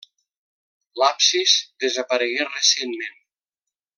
L'absis 1.01 1.53
desaparegué 1.85 2.49
recentment. 2.49 3.17